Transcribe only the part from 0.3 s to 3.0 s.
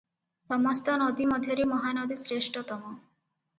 ସମସ୍ତ ନଦୀ ମଧ୍ୟରେ ମହାନଦୀ ଶ୍ରେଷ୍ଠତମ।